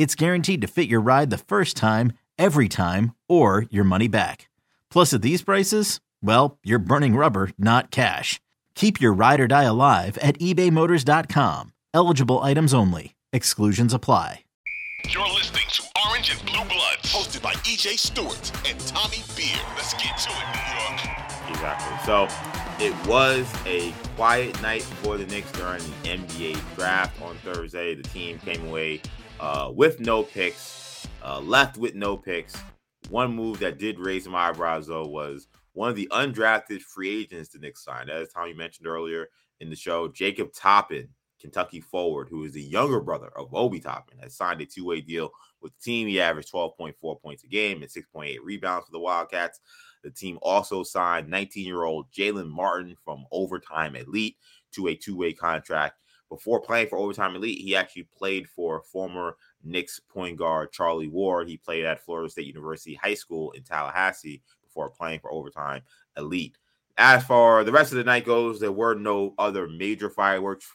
[0.00, 4.48] it's guaranteed to fit your ride the first time, every time, or your money back.
[4.90, 8.40] Plus, at these prices, well, you're burning rubber, not cash.
[8.74, 11.74] Keep your ride or die alive at ebaymotors.com.
[11.92, 13.14] Eligible items only.
[13.34, 14.44] Exclusions apply.
[15.06, 19.60] You're listening to Orange and Blue Bloods, hosted by EJ Stewart and Tommy Beer.
[19.76, 21.20] Let's get to it, New York.
[21.50, 21.96] Exactly.
[22.06, 22.26] So
[22.82, 27.94] it was a quiet night for the Knicks during the NBA draft on Thursday.
[27.94, 29.02] The team came away
[29.40, 32.56] uh, with no picks, uh, left with no picks.
[33.08, 37.48] One move that did raise my eyebrows, though, was one of the undrafted free agents
[37.48, 38.10] the Knicks signed.
[38.10, 39.28] As Tommy mentioned earlier
[39.60, 41.08] in the show, Jacob Toppin,
[41.40, 45.00] Kentucky forward, who is the younger brother of Obi Toppin, has signed a two way
[45.00, 45.30] deal
[45.62, 46.06] with the team.
[46.06, 49.60] He averaged 12.4 points a game and 6.8 rebounds for the Wildcats.
[50.04, 54.36] The team also signed 19 year old Jaylen Martin from Overtime Elite
[54.72, 55.96] to a two way contract
[56.30, 61.48] before playing for Overtime Elite, he actually played for former Knicks point guard Charlie Ward.
[61.48, 65.82] He played at Florida State University High School in Tallahassee before playing for Overtime
[66.16, 66.56] Elite.
[66.96, 70.66] As far the rest of the night goes, there were no other major fireworks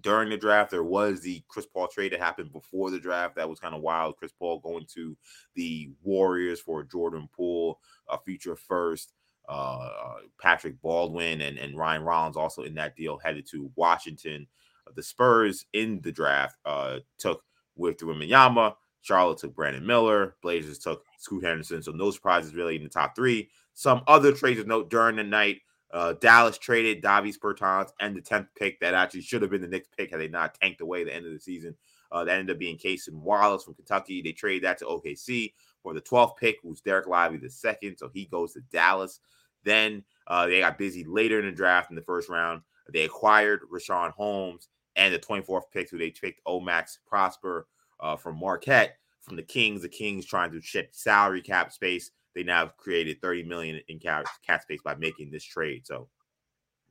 [0.00, 0.70] during the draft.
[0.70, 3.36] There was the Chris Paul trade that happened before the draft.
[3.36, 4.16] That was kind of wild.
[4.16, 5.16] Chris Paul going to
[5.54, 9.12] the Warriors for Jordan Poole, a future first.
[9.48, 14.46] Uh, uh, Patrick Baldwin and, and Ryan Rollins also in that deal headed to Washington
[14.94, 17.42] the Spurs in the draft uh, took
[17.76, 18.74] with Wembanyama.
[19.02, 20.36] Charlotte took Brandon Miller.
[20.42, 21.82] Blazers took Scoot Henderson.
[21.82, 23.50] So no surprises really in the top three.
[23.74, 25.60] Some other trades of note during the night.
[25.92, 29.68] Uh, Dallas traded Davis Bertans and the 10th pick that actually should have been the
[29.68, 31.76] next pick had they not tanked away the end of the season.
[32.10, 34.22] Uh, that ended up being Cason Wallace from Kentucky.
[34.22, 37.96] They traded that to OKC for the 12th pick, who's Dereck Lively the second.
[37.98, 39.20] So he goes to Dallas.
[39.64, 42.62] Then uh, they got busy later in the draft in the first round.
[42.90, 47.66] They acquired Richaun Holmes and the 24th pick, who they picked O-Max Prosper
[48.00, 49.82] uh, from Marquette from the Kings.
[49.82, 52.10] The Kings trying to shed salary cap space.
[52.34, 55.86] They now have created 30 million in cap, cap space by making this trade.
[55.86, 56.08] So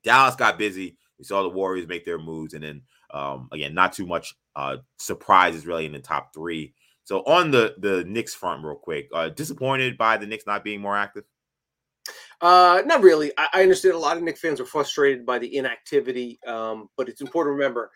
[0.03, 0.97] Dallas got busy.
[1.17, 2.81] We saw the Warriors make their moves, and then
[3.11, 6.73] um, again, not too much uh, surprises really in the top three.
[7.03, 10.81] So on the the Knicks front, real quick, uh, disappointed by the Knicks not being
[10.81, 11.25] more active.
[12.41, 13.31] Uh, not really.
[13.37, 17.07] I, I, understand a lot of Knicks fans are frustrated by the inactivity, um, but
[17.07, 17.91] it's important to remember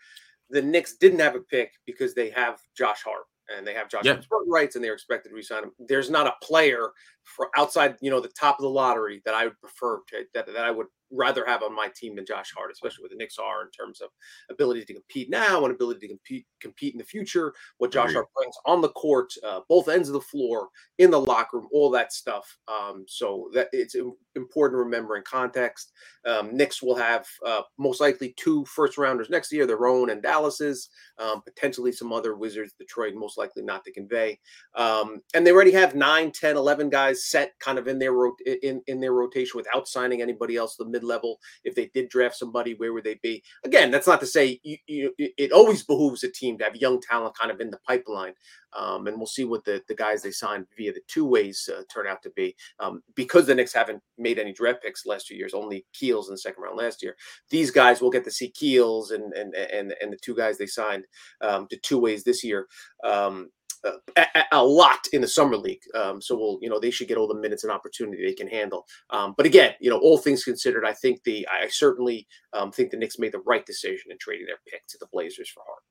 [0.50, 3.24] the Knicks didn't have a pick because they have Josh Hart
[3.54, 4.20] and they have Josh yeah.
[4.46, 5.72] rights and they're expected to resign him.
[5.80, 6.90] There's not a player
[7.24, 10.46] for outside, you know, the top of the lottery that I would prefer to, that,
[10.46, 13.38] that I would rather have on my team than Josh Hart, especially with the Knicks
[13.38, 14.10] are in terms of
[14.50, 17.54] ability to compete now and ability to compete compete in the future.
[17.78, 20.68] What Josh Hart brings on the court, uh, both ends of the floor,
[20.98, 22.58] in the locker room, all that stuff.
[22.68, 23.94] Um, so that it's
[24.34, 25.92] important to remember in context.
[26.26, 30.22] Um, Knicks will have uh, most likely two first rounders next year, their own and
[30.22, 30.88] Dallas's,
[31.18, 34.38] um, potentially some other Wizards, Detroit, most likely not to convey.
[34.74, 38.14] Um, and they already have 9, 10, 11 guys set kind of in their
[38.62, 40.76] in in their rotation without signing anybody else.
[40.76, 41.38] The mid level.
[41.64, 43.42] If they did draft somebody, where would they be?
[43.64, 47.00] Again, that's not to say you, you, it always behooves a team to have young
[47.00, 48.32] talent kind of in the pipeline.
[48.76, 51.82] Um, and we'll see what the, the guys they signed via the two ways uh,
[51.92, 52.54] turn out to be.
[52.80, 56.34] Um, because the Knicks haven't made any draft picks last two years, only Keels in
[56.34, 57.16] the second round last year.
[57.50, 60.66] These guys will get to see Keels and and and and the two guys they
[60.66, 61.06] signed
[61.40, 62.66] um, to two ways this year.
[63.04, 63.50] Um,
[63.84, 65.82] a, a, lot in the summer league.
[65.94, 68.48] Um, so we'll, you know, they should get all the minutes and opportunity they can
[68.48, 68.86] handle.
[69.10, 72.90] Um, but again, you know, all things considered, I think the, I certainly um, think
[72.90, 75.82] the Knicks made the right decision in trading their pick to the Blazers for Hart.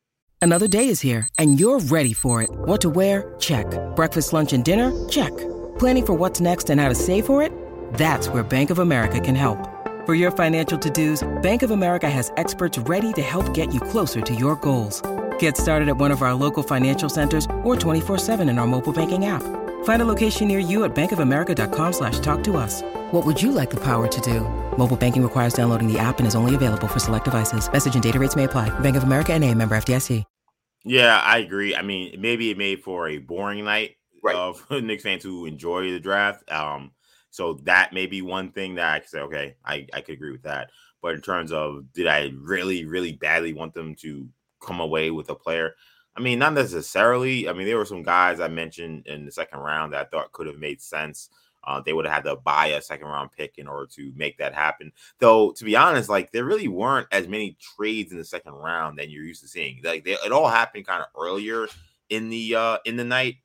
[0.41, 2.49] Another day is here and you're ready for it.
[2.51, 3.33] What to wear?
[3.39, 3.65] Check.
[3.95, 4.91] Breakfast, lunch, and dinner?
[5.09, 5.35] Check.
[5.79, 7.51] Planning for what's next and how to save for it?
[7.93, 9.57] That's where Bank of America can help.
[10.05, 14.21] For your financial to-dos, Bank of America has experts ready to help get you closer
[14.21, 15.01] to your goals.
[15.39, 19.25] Get started at one of our local financial centers or 24-7 in our mobile banking
[19.25, 19.41] app.
[19.83, 22.83] Find a location near you at bankofamerica.com slash talk to us.
[23.11, 24.41] What would you like the power to do?
[24.77, 27.71] Mobile banking requires downloading the app and is only available for select devices.
[27.71, 28.69] Message and data rates may apply.
[28.81, 30.23] Bank of America and a member FDIC.
[30.87, 31.75] Yeah, I agree.
[31.75, 34.35] I mean, maybe it made for a boring night Right.
[34.35, 36.49] of Knicks fans who enjoy the draft.
[36.51, 36.91] Um,
[37.31, 40.31] so that may be one thing that I could say, okay, I, I could agree
[40.31, 40.69] with that.
[41.01, 44.27] But in terms of did I really, really badly want them to
[44.61, 45.75] come away with a player?
[46.15, 47.49] I mean, not necessarily.
[47.49, 50.31] I mean, there were some guys I mentioned in the second round that I thought
[50.31, 51.29] could have made sense.
[51.65, 54.37] Uh, they would have had to buy a second round pick in order to make
[54.37, 54.91] that happen.
[55.19, 58.99] Though, to be honest, like there really weren't as many trades in the second round
[58.99, 59.81] than you're used to seeing.
[59.83, 61.67] Like they, it all happened kind of earlier
[62.09, 63.37] in the uh in the night,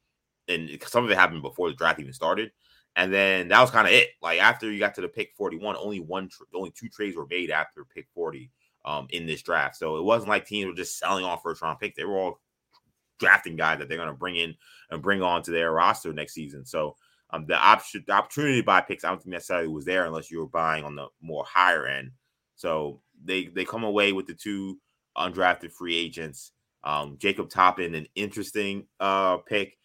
[0.48, 2.52] and some of it happened before the draft even started.
[2.96, 4.10] And then that was kind of it.
[4.20, 7.26] Like after you got to the pick 41, only one, tr- only two trades were
[7.26, 8.50] made after pick 40
[8.84, 9.76] um in this draft.
[9.76, 11.96] So it wasn't like teams were just selling off first round picks.
[11.96, 12.40] They were all
[13.18, 14.54] drafting guys that they're going to bring in
[14.90, 16.64] and bring on to their roster next season.
[16.64, 16.96] So
[17.30, 20.30] um, the option, the opportunity to buy picks, I don't think necessarily was there unless
[20.30, 22.12] you were buying on the more higher end.
[22.56, 24.78] So they they come away with the two
[25.16, 26.52] undrafted free agents.
[26.82, 29.76] Um, Jacob Toppin, an interesting uh pick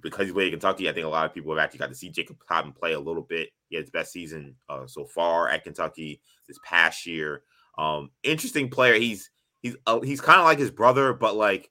[0.00, 0.88] because he's played Kentucky.
[0.88, 3.00] I think a lot of people have actually got to see Jacob Toppin play a
[3.00, 3.50] little bit.
[3.68, 7.42] He had his best season uh, so far at Kentucky this past year.
[7.78, 8.94] Um, interesting player.
[8.94, 9.30] He's
[9.60, 11.70] he's uh, he's kind of like his brother, but like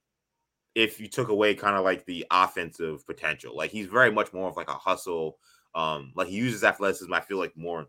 [0.75, 3.56] if you took away kind of like the offensive potential.
[3.56, 5.38] Like he's very much more of like a hustle.
[5.74, 7.88] Um, like he uses athleticism, I feel like more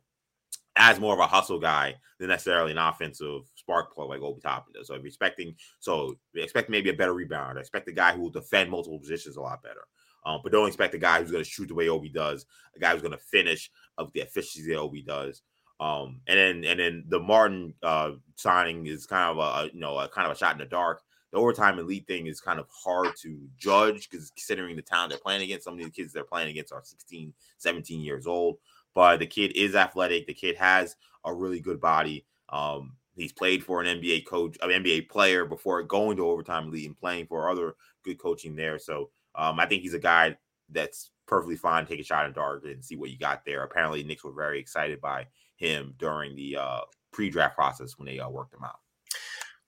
[0.77, 4.73] as more of a hustle guy than necessarily an offensive spark plug like Obi Toppin
[4.75, 4.87] does.
[4.87, 7.59] So you're expecting so expect maybe a better rebounder.
[7.59, 9.87] Expect a guy who will defend multiple positions a lot better.
[10.25, 12.81] Um, but don't expect a guy who's going to shoot the way Obi does, a
[12.81, 15.43] guy who's going to finish of the efficiency that Obi does.
[15.79, 19.99] Um, and then and then the Martin uh, signing is kind of a you know
[19.99, 21.03] a kind of a shot in the dark
[21.33, 25.19] the overtime elite thing is kind of hard to judge because considering the talent they're
[25.19, 28.59] playing against, some of the kids they're playing against are 16, 17 years old.
[28.95, 30.27] But the kid is athletic.
[30.27, 32.25] The kid has a really good body.
[32.49, 36.87] Um, he's played for an NBA coach, an NBA player before going to overtime elite
[36.87, 37.75] and playing for other
[38.05, 38.79] good coaching there.
[38.79, 40.37] So um, I think he's a guy
[40.71, 41.87] that's perfectly fine.
[41.87, 43.65] Take a shot in the dark and see what you got there.
[43.65, 45.27] Apparently, Knicks were very excited by
[45.57, 46.81] him during the uh,
[47.13, 48.81] pre-draft process when they uh, worked him out.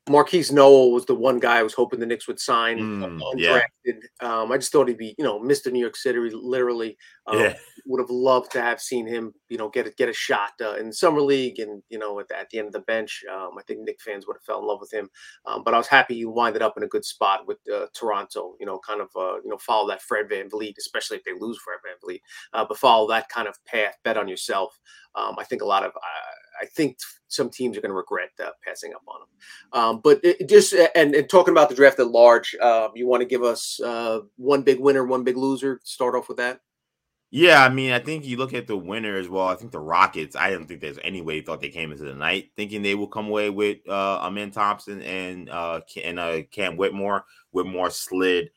[0.09, 3.21] Markquis Nowell was the one guy I was hoping the Knicks would sign Mm,
[3.87, 4.01] undrafted.
[4.21, 5.71] Um, I just thought he'd be, you know, Mr.
[5.71, 6.97] New York City, literally.
[7.27, 7.57] Um, Yeah.
[7.87, 10.75] Would have loved to have seen him, you know, get a, get a shot uh,
[10.75, 13.25] in summer league and you know at the, at the end of the bench.
[13.33, 15.09] Um, I think Nick fans would have fell in love with him.
[15.47, 18.57] Um, but I was happy he winded up in a good spot with uh, Toronto.
[18.61, 21.59] You know, kind of uh, you know follow that Fred VanVleet, especially if they lose
[21.59, 22.21] Fred VanVleet.
[22.53, 23.95] Uh, but follow that kind of path.
[24.05, 24.79] Bet on yourself.
[25.15, 25.93] Um, I think a lot of
[26.61, 29.29] I think some teams are going to regret uh, passing up on him.
[29.73, 33.21] Um, but it, just and, and talking about the draft at large, uh, you want
[33.21, 35.81] to give us uh, one big winner, one big loser.
[35.85, 36.61] Start off with that.
[37.31, 39.49] Yeah, I mean, I think you look at the winner as well.
[39.49, 40.35] I think the Rockets.
[40.35, 42.95] I don't think there's any way they thought they came into the night thinking they
[42.95, 47.27] would come away with uh Amen Thompson and uh and uh Cam Whitmore.
[47.51, 48.51] Whitmore slid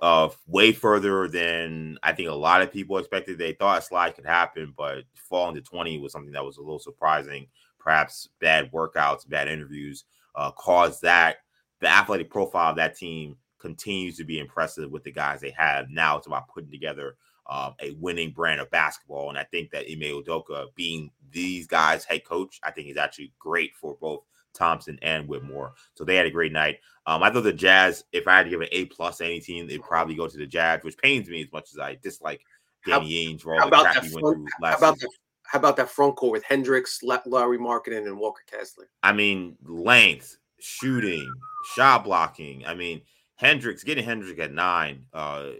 [0.00, 3.38] uh way further than I think a lot of people expected.
[3.38, 6.62] They thought a slide could happen, but falling to 20 was something that was a
[6.62, 7.46] little surprising.
[7.78, 10.04] Perhaps bad workouts, bad interviews
[10.34, 11.38] uh caused that.
[11.80, 15.90] The athletic profile of that team continues to be impressive with the guys they have.
[15.90, 17.16] Now it's about putting together
[17.48, 19.30] um, a winning brand of basketball.
[19.30, 23.32] And I think that Ime Udoka being these guys' head coach, I think is actually
[23.38, 24.22] great for both
[24.58, 25.74] Thompson and Whitmore.
[25.94, 26.78] So they had a great night.
[27.06, 29.40] Um, I thought the Jazz, if I had to give an A plus to any
[29.40, 32.42] team, they'd probably go to the Jazz, which pains me as much as I dislike
[32.86, 34.94] Danny Ainge for all How the about crap that he went front, through how about
[34.96, 35.08] season.
[35.10, 38.90] that, how about that front court with Hendricks, Lauri Markkanen, and Walker Kessler?
[39.02, 41.32] I mean, length, shooting,
[41.74, 42.66] shot blocking.
[42.66, 43.00] I mean,
[43.36, 45.50] Hendricks getting Hendricks at nine, uh,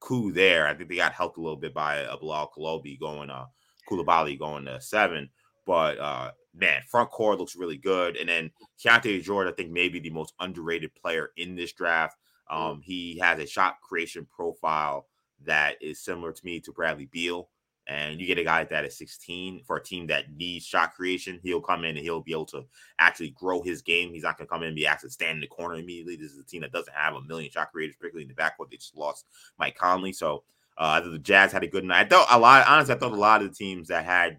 [0.00, 0.66] coup there.
[0.66, 3.46] I think they got helped a little bit by a Bilal Kolobi going, uh,
[3.88, 5.30] Coulibaly going to seven.
[5.64, 8.16] But uh, man, front court looks really good.
[8.16, 8.50] And then
[8.82, 12.16] Keyonte George, I think maybe the most underrated player in this draft.
[12.50, 15.06] Um, he has a shot creation profile
[15.44, 17.48] that is similar to me to Bradley Beal.
[17.88, 20.94] And you get a guy like that at 16 for a team that needs shot
[20.94, 21.40] creation.
[21.42, 22.64] He'll come in and he'll be able to
[23.00, 24.12] actually grow his game.
[24.12, 26.14] He's not going to come in and be asked to stand in the corner immediately.
[26.14, 28.70] This is a team that doesn't have a million shot creators, particularly in the backcourt.
[28.70, 29.26] They just lost
[29.58, 30.12] Mike Conley.
[30.12, 30.44] So
[30.78, 32.06] uh, the Jazz had a good night.
[32.06, 34.38] I thought a lot, honestly, I thought a lot of the teams that had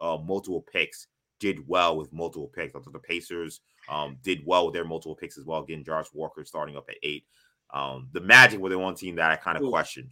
[0.00, 1.08] uh, multiple picks
[1.40, 2.74] did well with multiple picks.
[2.74, 5.62] I thought the Pacers um, did well with their multiple picks as well.
[5.62, 7.24] Getting Jarace Walker starting up at eight.
[7.72, 9.70] Um, the Magic were the one team that I kind of Ooh.
[9.70, 10.10] questioned.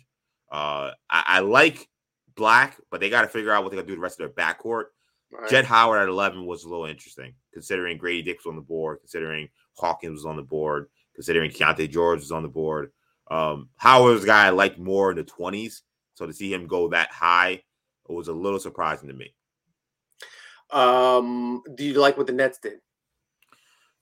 [0.50, 1.88] Uh, I, I like
[2.36, 4.44] Black, but they got to figure out what they're gonna do the rest of their
[4.44, 4.84] backcourt.
[5.32, 5.50] Right.
[5.50, 9.00] Jett Howard at 11 was a little interesting, considering Grady Dick was on the board,
[9.00, 12.92] considering Hawkins was on the board, considering Keyonte George was on the board.
[13.28, 15.80] Um, Howard's a guy I like more in the 20s.
[16.14, 17.62] So to see him go that high
[18.08, 19.34] it was a little surprising to me.
[20.70, 22.78] Um, do you like what the Nets did?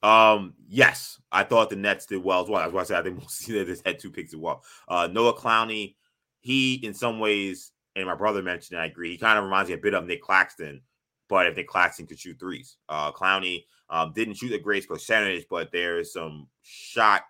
[0.03, 2.61] Um, yes, I thought the Nets did well as well.
[2.61, 4.63] That's why I said I think most of this had two picks as well.
[4.87, 5.95] Uh, Noah Clowney,
[6.41, 9.13] he in some ways, and my brother mentioned, I agree.
[9.13, 10.83] He kind of reminds me a bit of Nic Claxton,
[11.29, 15.47] but if Nic Claxton could shoot threes, uh, Clowney um, didn't shoot a great percentage,
[15.49, 17.23] but there's some shot.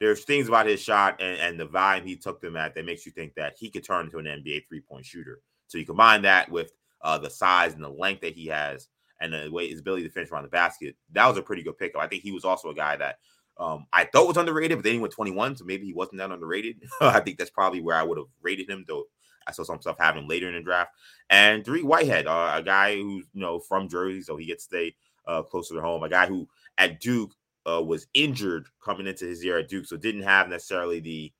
[0.00, 3.04] There's things about his shot and, and the volume he took them at that makes
[3.04, 5.40] you think that he could turn into an NBA three point shooter.
[5.66, 6.72] So you combine that with
[7.04, 8.88] uh, the size and the length that he has,
[9.20, 10.96] and the way his ability to finish around the basket.
[11.12, 12.02] That was a pretty good pickup.
[12.02, 13.18] I think he was also a guy that
[13.58, 16.32] um, I thought was underrated, but then he went 21, so maybe he wasn't that
[16.32, 16.82] underrated.
[17.00, 19.04] I think that's probably where I would have rated him, though.
[19.46, 20.92] I saw some stuff happen later in the draft.
[21.30, 24.96] Dariq Whitehead, uh, a guy who's you know from Jersey, so he gets to stay
[25.26, 26.02] uh, closer to home.
[26.02, 27.34] A guy who at Duke
[27.70, 31.32] uh, was injured coming into his year at Duke, so didn't have necessarily the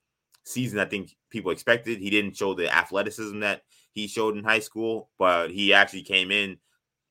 [0.45, 1.99] season I think people expected.
[1.99, 6.31] He didn't show the athleticism that he showed in high school, but he actually came
[6.31, 6.59] in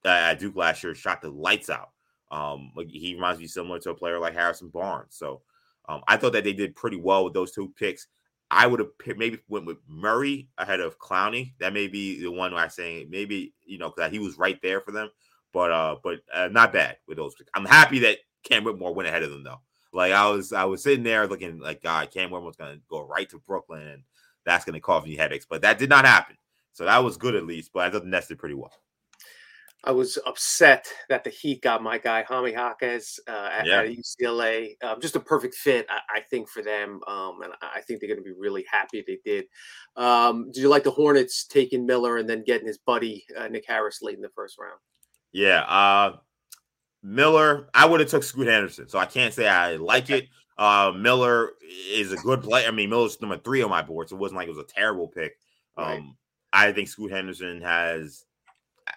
[0.05, 1.89] uh, at Duke last year, shot the lights out.
[2.31, 5.15] Um, he reminds me similar to a player like Harrison Barnes.
[5.15, 5.41] So
[5.87, 8.07] um, I thought that they did pretty well with those two picks.
[8.49, 11.53] I would have maybe went with Murray ahead of Clowney.
[11.59, 14.59] That may be the one where I'm saying maybe you know that he was right
[14.61, 15.09] there for them,
[15.53, 17.33] but uh, but uh, not bad with those.
[17.33, 17.49] Picks.
[17.53, 19.61] I'm happy that Cam Whitmore went ahead of them though.
[19.93, 23.01] Like I was, I was sitting there looking like God, Cam Whitmore's going to go
[23.01, 24.03] right to Brooklyn, and
[24.45, 25.45] that's going to cause me headaches.
[25.50, 26.38] But that did not happen.
[26.73, 28.73] So that was good at least, but I thought did pretty well.
[29.85, 33.81] I was upset that the Heat got my guy Jaime Jaquez uh, at, yeah.
[33.81, 34.81] at, UCLA.
[34.81, 38.07] Um, just a perfect fit, I, I think, for them, um, and I think they're
[38.07, 39.45] going to be really happy they did.
[39.97, 43.65] Um, did you like the Hornets taking Miller and then getting his buddy uh, Nick
[43.67, 44.79] Harris late in the first round?
[45.33, 46.17] Yeah, uh,
[47.03, 47.67] Miller.
[47.74, 50.29] I would have took Scoot Henderson, so I can't say I like it.
[50.57, 51.51] Uh, Miller
[51.91, 52.67] is a good player.
[52.67, 54.74] I mean, Miller's number three on my board, so it wasn't like it was a
[54.74, 55.38] terrible pick.
[55.77, 55.98] Right.
[55.98, 56.15] Um,
[56.51, 58.25] I think Scoot Henderson has,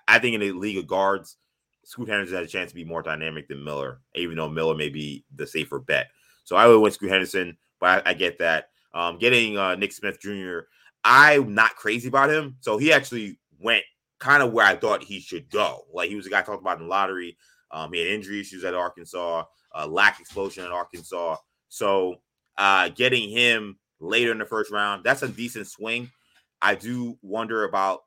[0.06, 1.36] I think in the league of guards,
[1.84, 4.90] Scoot Henderson has a chance to be more dynamic than Miller, even though Miller may
[4.90, 6.08] be the safer bet.
[6.44, 8.68] So I would win Scoot Henderson, but I, I get that.
[8.92, 10.60] Um, getting uh, Nick Smith Jr.,
[11.04, 12.56] I'm not crazy about him.
[12.60, 13.84] So he actually went
[14.18, 15.86] kind of where I thought he should go.
[15.92, 17.36] Like he was a guy talked about in the lottery.
[17.70, 19.44] Um, he had injury issues at Arkansas,
[19.74, 21.36] uh, lack explosion at Arkansas.
[21.68, 22.16] So
[22.58, 26.10] uh, getting him later in the first round, that's a decent swing.
[26.62, 28.00] I do wonder about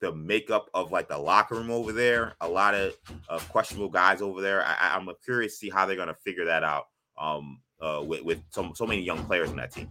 [0.00, 2.34] the makeup of like the locker room over there.
[2.40, 2.94] A lot of
[3.28, 4.64] uh, questionable guys over there.
[4.64, 6.86] I, am curious to see how they're going to figure that out
[7.18, 9.90] um, uh, with, with so, so many young players on that team.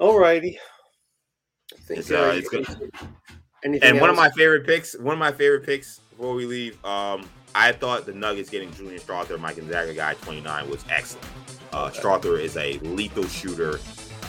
[0.00, 0.58] All righty.
[1.88, 2.66] It's, uh, it's good.
[3.62, 4.00] and else?
[4.00, 7.72] one of my favorite picks, one of my favorite picks before we leave, um, I
[7.72, 11.26] thought the Nuggets getting Julian Strawther, Mike Gonzaga guy 29 was excellent.
[11.72, 13.80] Uh, Strawther is a lethal shooter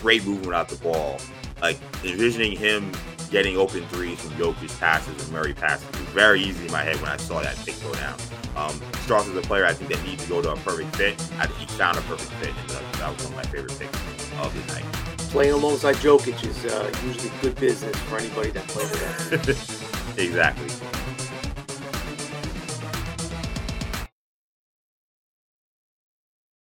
[0.01, 1.19] great movement out the ball.
[1.61, 2.91] Like envisioning him
[3.29, 6.95] getting open threes from Jokic passes and Murray passes was very easy in my head
[6.95, 8.17] when I saw that pick go down.
[8.55, 11.13] Um, Strauss is a player I think that needs to go to a perfect fit.
[11.37, 14.31] I think he found a perfect fit, and that was one of my favorite picks
[14.41, 14.83] of the night.
[15.29, 20.17] Playing alongside Jokic is uh, usually good business for anybody that plays with him.
[20.25, 21.02] exactly.